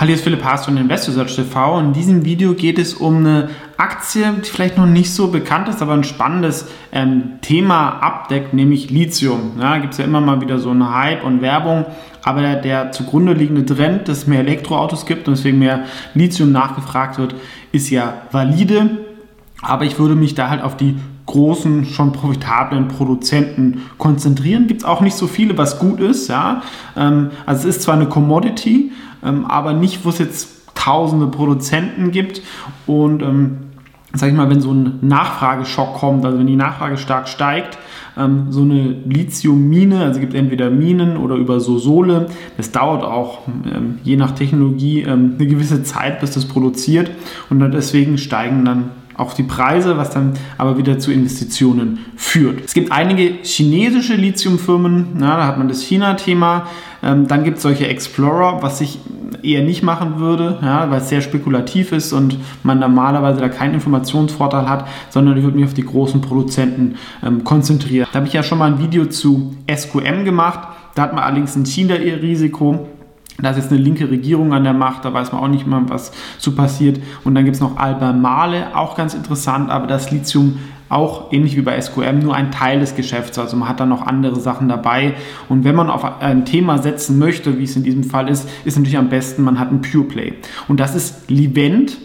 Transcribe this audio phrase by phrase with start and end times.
[0.00, 1.78] Hallo, hier ist Philipp Haas von Investor Search TV.
[1.78, 5.82] In diesem Video geht es um eine Aktie, die vielleicht noch nicht so bekannt ist,
[5.82, 9.58] aber ein spannendes ähm, Thema abdeckt, nämlich Lithium.
[9.60, 11.84] Ja, gibt es ja immer mal wieder so einen Hype und Werbung,
[12.22, 15.84] aber der, der zugrunde liegende Trend, dass es mehr Elektroautos gibt und deswegen mehr
[16.14, 17.34] Lithium nachgefragt wird,
[17.70, 19.00] ist ja valide.
[19.60, 24.66] Aber ich würde mich da halt auf die großen, schon profitablen Produzenten konzentrieren.
[24.66, 26.28] Gibt es auch nicht so viele, was gut ist.
[26.28, 26.62] Ja?
[26.96, 32.42] Ähm, also es ist zwar eine Commodity, aber nicht, wo es jetzt tausende Produzenten gibt.
[32.86, 33.58] Und ähm,
[34.14, 37.78] sag ich mal, wenn so ein Nachfrageschock kommt, also wenn die Nachfrage stark steigt,
[38.16, 43.04] ähm, so eine Lithiummine, also es gibt entweder Minen oder über so Sohle, das dauert
[43.04, 47.10] auch ähm, je nach Technologie ähm, eine gewisse Zeit, bis das produziert.
[47.50, 52.64] Und deswegen steigen dann auch die Preise, was dann aber wieder zu Investitionen führt.
[52.64, 56.66] Es gibt einige chinesische Lithiumfirmen, ja, da hat man das China-Thema.
[57.02, 58.98] Ähm, dann gibt es solche Explorer, was ich
[59.42, 63.74] eher nicht machen würde, ja, weil es sehr spekulativ ist und man normalerweise da keinen
[63.74, 68.08] Informationsvorteil hat, sondern ich würde mich auf die großen Produzenten ähm, konzentrieren.
[68.12, 70.60] Da habe ich ja schon mal ein Video zu SQM gemacht.
[70.94, 72.88] Da hat man allerdings ein China-Risiko
[73.42, 75.82] da ist jetzt eine linke Regierung an der Macht, da weiß man auch nicht mal,
[75.88, 77.00] was so passiert.
[77.24, 80.58] Und dann gibt es noch Albemarle, auch ganz interessant, aber das Lithium
[80.90, 83.38] auch ähnlich wie bei SQM nur ein Teil des Geschäfts.
[83.38, 85.14] Also man hat da noch andere Sachen dabei.
[85.48, 88.76] Und wenn man auf ein Thema setzen möchte, wie es in diesem Fall ist, ist
[88.76, 90.34] natürlich am besten, man hat ein Pure Play.
[90.66, 91.96] Und das ist Livent.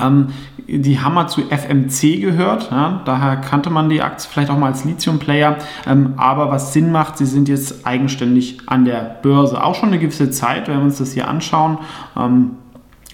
[0.00, 0.28] Ähm,
[0.66, 4.68] die haben mal zu FMC gehört, ja, daher kannte man die Aktie vielleicht auch mal
[4.68, 9.62] als Lithium-Player, ähm, aber was Sinn macht, sie sind jetzt eigenständig an der Börse.
[9.62, 11.78] Auch schon eine gewisse Zeit, wenn wir uns das hier anschauen,
[12.16, 12.52] ähm,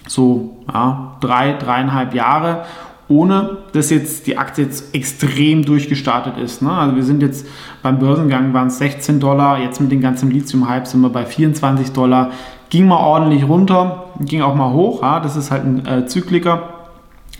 [0.07, 2.65] so ja, drei, dreieinhalb Jahre
[3.09, 6.61] ohne dass jetzt die Aktie jetzt extrem durchgestartet ist.
[6.61, 6.71] Ne?
[6.71, 7.45] Also wir sind jetzt
[7.81, 11.91] beim Börsengang waren es 16 Dollar, jetzt mit dem ganzen Lithium-Hype sind wir bei 24
[11.91, 12.31] Dollar.
[12.69, 15.01] Ging mal ordentlich runter, ging auch mal hoch.
[15.01, 15.19] Ja?
[15.19, 16.75] Das ist halt ein äh, Zykliker.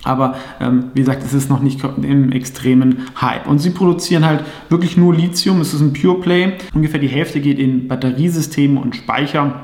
[0.04, 3.48] Aber ähm, wie gesagt, es ist noch nicht im extremen Hype.
[3.48, 5.60] Und sie produzieren halt wirklich nur Lithium.
[5.62, 6.54] Es ist ein Pure Play.
[6.74, 9.56] Ungefähr die Hälfte geht in Batteriesysteme und Speicher.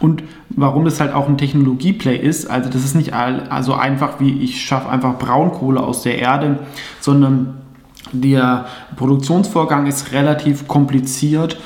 [0.00, 3.12] Und warum das halt auch ein Technologieplay ist, also das ist nicht
[3.62, 6.60] so einfach wie ich schaffe einfach Braunkohle aus der Erde,
[7.00, 7.54] sondern
[8.12, 11.58] der Produktionsvorgang ist relativ kompliziert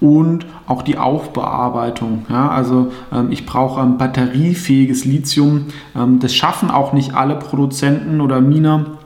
[0.00, 2.26] und auch die Aufbearbeitung.
[2.28, 5.66] Ja, also ähm, ich brauche ähm, batteriefähiges Lithium.
[5.96, 8.98] Ähm, das schaffen auch nicht alle Produzenten oder Miner.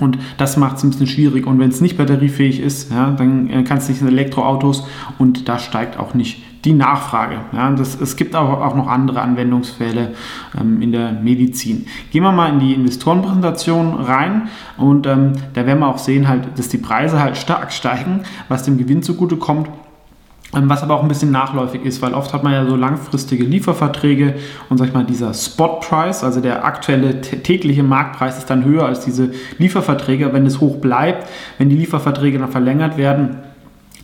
[0.00, 1.46] Und das macht es ein bisschen schwierig.
[1.46, 4.86] Und wenn es nicht batteriefähig ist, ja, dann äh, kannst du nicht in Elektroautos
[5.18, 7.36] und da steigt auch nicht die Nachfrage.
[7.52, 10.14] Ja, das, es gibt aber auch noch andere Anwendungsfälle
[10.58, 11.86] ähm, in der Medizin.
[12.10, 14.48] Gehen wir mal in die Investorenpräsentation rein
[14.78, 18.62] und ähm, da werden wir auch sehen, halt, dass die Preise halt stark steigen, was
[18.62, 19.68] dem Gewinn zugutekommt.
[19.68, 19.83] Ähm,
[20.62, 24.34] was aber auch ein bisschen nachläufig ist, weil oft hat man ja so langfristige Lieferverträge
[24.68, 29.04] und sag ich mal, dieser Spot-Price, also der aktuelle tägliche Marktpreis ist dann höher als
[29.04, 30.32] diese Lieferverträge.
[30.32, 31.28] Wenn es hoch bleibt,
[31.58, 33.38] wenn die Lieferverträge dann verlängert werden,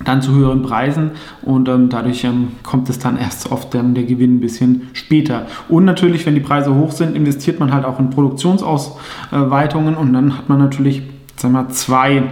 [0.05, 1.13] dann zu höheren Preisen
[1.43, 5.47] und ähm, dadurch ähm, kommt es dann erst oft dann der Gewinn ein bisschen später.
[5.69, 10.37] Und natürlich, wenn die Preise hoch sind, investiert man halt auch in Produktionsausweitungen und dann
[10.37, 11.03] hat man natürlich,
[11.37, 12.23] sagen mal, zwei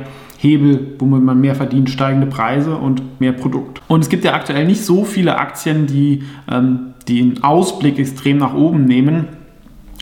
[0.41, 3.82] Hebel, womit man mehr verdient, steigende Preise und mehr Produkt.
[3.88, 8.54] Und es gibt ja aktuell nicht so viele Aktien, die ähm, den Ausblick extrem nach
[8.54, 9.26] oben nehmen.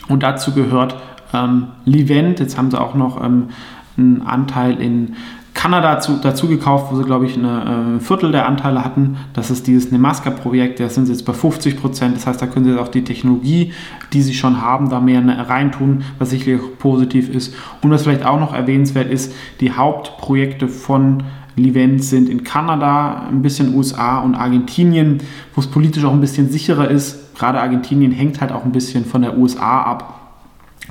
[0.07, 0.95] Und dazu gehört
[1.33, 2.39] ähm, Livent.
[2.39, 3.49] Jetzt haben sie auch noch ähm,
[3.97, 5.15] einen Anteil in
[5.57, 9.17] Kanada dazu, dazu gekauft, wo sie, glaube ich, ein äh, Viertel der Anteile hatten.
[9.33, 12.15] Das ist dieses Nemaska-Projekt, da sind sie jetzt bei 50 Prozent.
[12.15, 13.73] Das heißt, da können sie jetzt auch die Technologie,
[14.13, 17.55] die sie schon haben, da mehr reintun, was sicherlich positiv ist.
[17.81, 21.23] Und was vielleicht auch noch erwähnenswert ist, die Hauptprojekte von
[21.55, 25.23] Livent sind in Kanada, ein bisschen USA und Argentinien,
[25.55, 27.35] wo es politisch auch ein bisschen sicherer ist.
[27.35, 30.16] Gerade Argentinien hängt halt auch ein bisschen von der USA ab.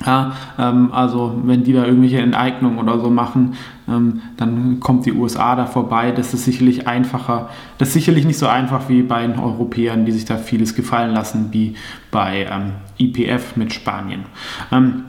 [0.05, 3.55] Ja, ähm, also wenn die da irgendwelche Enteignungen oder so machen,
[3.87, 6.11] ähm, dann kommt die USA da vorbei.
[6.11, 7.49] Das ist sicherlich einfacher.
[7.77, 11.13] Das ist sicherlich nicht so einfach wie bei den Europäern, die sich da vieles gefallen
[11.13, 11.75] lassen, wie
[12.11, 14.25] bei ähm, IPF mit Spanien.
[14.71, 15.05] Ähm,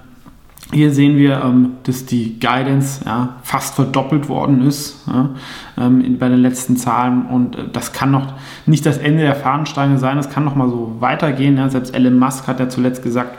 [0.73, 3.02] hier sehen wir, ähm, dass die Guidance
[3.43, 5.06] fast verdoppelt worden ist
[5.79, 8.34] ähm, bei den letzten Zahlen und äh, das kann noch
[8.67, 11.70] nicht das Ende der Fahnensteine sein, das kann noch mal so weitergehen.
[11.70, 13.34] Selbst Elon Musk hat ja zuletzt gesagt,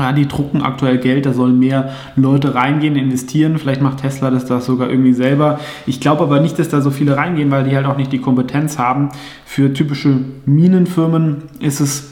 [0.00, 3.58] ja, die drucken aktuell Geld, da sollen mehr Leute reingehen, investieren.
[3.58, 5.60] Vielleicht macht Tesla das, das sogar irgendwie selber.
[5.86, 8.20] Ich glaube aber nicht, dass da so viele reingehen, weil die halt auch nicht die
[8.20, 9.10] Kompetenz haben.
[9.44, 12.10] Für typische Minenfirmen ist es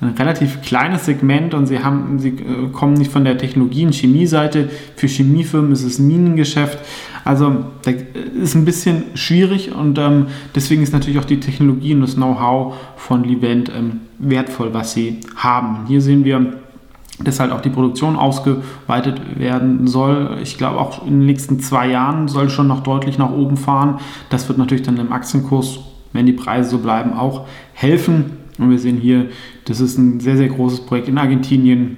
[0.00, 3.94] ein relativ kleines Segment und sie, haben, sie äh, kommen nicht von der Technologie- und
[3.94, 4.70] Chemieseite.
[4.96, 6.78] Für Chemiefirmen ist es Minengeschäft.
[7.24, 7.94] Also das
[8.40, 12.74] ist ein bisschen schwierig und ähm, deswegen ist natürlich auch die Technologie und das Know-how
[12.96, 15.86] von Livent ähm, wertvoll, was sie haben.
[15.86, 16.54] Hier sehen wir
[17.24, 20.38] dass halt auch die Produktion ausgeweitet werden soll.
[20.42, 24.00] Ich glaube auch in den nächsten zwei Jahren soll schon noch deutlich nach oben fahren.
[24.30, 25.80] Das wird natürlich dann im Aktienkurs,
[26.12, 28.38] wenn die Preise so bleiben, auch helfen.
[28.58, 29.26] Und wir sehen hier,
[29.64, 31.96] das ist ein sehr, sehr großes Projekt in Argentinien,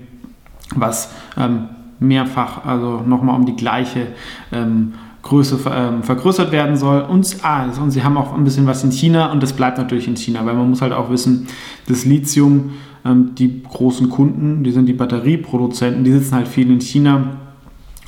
[0.75, 1.69] was ähm,
[1.99, 4.09] mehrfach, also nochmal um die gleiche
[4.53, 7.03] ähm, Größe ähm, vergrößert werden soll.
[7.03, 10.09] Und, ah, und sie haben auch ein bisschen was in China und das bleibt natürlich
[10.09, 11.47] in China, weil man muss halt auch wissen,
[11.89, 12.73] das Lithium,
[13.05, 17.37] die großen Kunden, die sind die Batterieproduzenten, die sitzen halt viel in China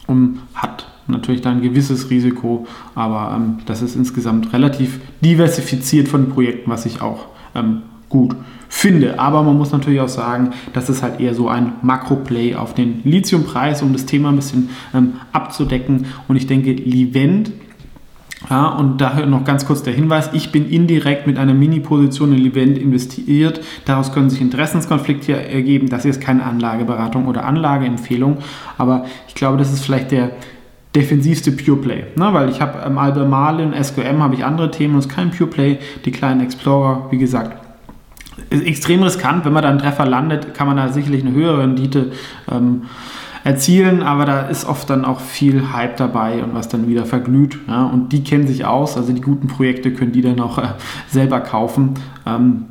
[0.06, 6.28] und hat natürlich dann ein gewisses Risiko, aber ähm, das ist insgesamt relativ diversifiziert von
[6.30, 8.36] Projekten, was ich auch ähm, gut
[8.68, 9.18] finde.
[9.18, 13.00] Aber man muss natürlich auch sagen, das ist halt eher so ein Makro-Play auf den
[13.04, 16.06] Lithiumpreis, um das Thema ein bisschen ähm, abzudecken.
[16.28, 17.52] Und ich denke, Livent
[18.50, 22.38] ja, und daher noch ganz kurz der Hinweis, ich bin indirekt mit einer Mini-Position in
[22.38, 23.60] Livent investiert.
[23.86, 25.88] Daraus können sich Interessenskonflikte ergeben.
[25.88, 28.38] Das ist keine Anlageberatung oder Anlageempfehlung,
[28.76, 30.32] aber ich glaube, das ist vielleicht der
[30.94, 32.28] defensivste Pure Play, ne?
[32.32, 35.30] weil ich habe ähm, Albemarle und SQM habe ich andere Themen und es ist kein
[35.30, 35.78] Pure Play.
[36.04, 37.60] Die kleinen Explorer, wie gesagt,
[38.50, 39.44] ist extrem riskant.
[39.44, 42.12] Wenn man da einen Treffer landet, kann man da sicherlich eine höhere Rendite
[42.50, 42.82] ähm,
[43.44, 47.58] erzielen, aber da ist oft dann auch viel Hype dabei und was dann wieder verglüht.
[47.68, 47.84] Ja?
[47.84, 50.68] Und die kennen sich aus, also die guten Projekte können die dann auch äh,
[51.08, 51.94] selber kaufen.
[52.26, 52.64] Ähm,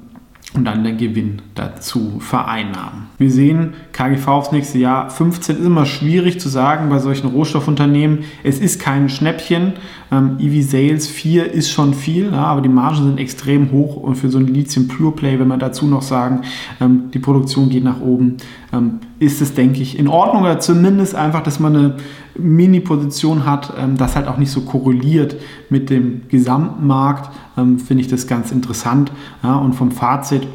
[0.56, 3.08] und dann den Gewinn dazu vereinnahmen.
[3.18, 8.20] Wir sehen, KGV aufs nächste Jahr 15 ist immer schwierig zu sagen bei solchen Rohstoffunternehmen.
[8.44, 9.74] Es ist kein Schnäppchen.
[10.12, 14.16] Ähm, EV Sales 4 ist schon viel, ja, aber die Margen sind extrem hoch und
[14.16, 16.42] für so ein Lithium Pure Play, wenn wir dazu noch sagen,
[16.80, 18.38] ähm, die Produktion geht nach oben,
[18.72, 21.96] ähm, ist es, denke ich, in Ordnung oder zumindest einfach, dass man eine
[22.38, 25.36] Mini-Position hat, ähm, das halt auch nicht so korreliert
[25.70, 29.12] mit dem Gesamtmarkt, ähm, finde ich das ganz interessant.
[29.42, 30.48] Und vom Fazit,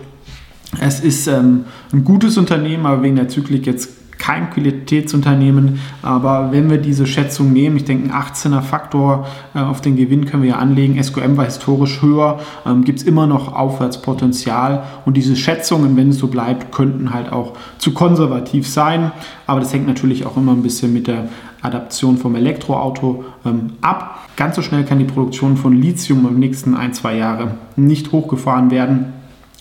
[0.81, 3.98] es ist ähm, ein gutes Unternehmen, aber wegen der Zyklik jetzt
[4.29, 9.81] kein Qualitätsunternehmen, aber wenn wir diese Schätzung nehmen, ich denke, ein 18er Faktor äh, auf
[9.81, 11.03] den Gewinn können wir ja anlegen.
[11.03, 16.19] SQM war historisch höher, ähm, gibt es immer noch Aufwärtspotenzial und diese Schätzungen, wenn es
[16.19, 19.13] so bleibt, könnten halt auch zu konservativ sein,
[19.47, 21.31] aber das hängt natürlich auch immer ein bisschen mit der
[21.63, 24.29] Adaption vom Elektroauto ähm, ab.
[24.37, 28.71] Ganz so schnell kann die Produktion von Lithium im nächsten ein, zwei Jahre nicht hochgefahren
[28.71, 29.15] werden.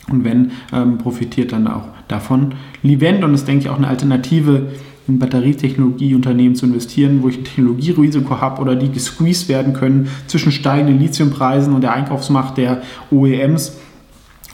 [0.09, 4.68] Und wenn, ähm, profitiert dann auch davon Livent und ist, denke ich, auch eine Alternative,
[5.07, 10.51] in Batterietechnologieunternehmen zu investieren, wo ich ein Technologierisiko habe oder die gesqueezed werden können zwischen
[10.51, 13.77] steigenden Lithiumpreisen und der Einkaufsmacht der OEMs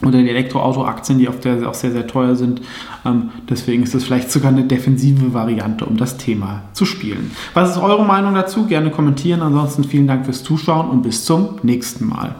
[0.02, 2.60] oder die Elektroauto-Aktien, die auch sehr, auch sehr, sehr teuer sind.
[3.04, 7.30] Ähm, deswegen ist das vielleicht sogar eine defensive Variante, um das Thema zu spielen.
[7.54, 8.66] Was ist eure Meinung dazu?
[8.66, 9.40] Gerne kommentieren.
[9.40, 12.32] Ansonsten vielen Dank fürs Zuschauen und bis zum nächsten Mal.